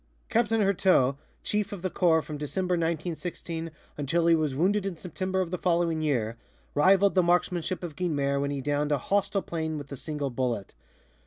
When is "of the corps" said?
1.71-2.23